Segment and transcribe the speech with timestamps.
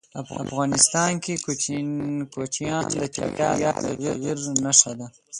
[0.43, 1.33] افغانستان کې
[2.35, 5.07] کوچیان د چاپېریال د تغیر نښه ده.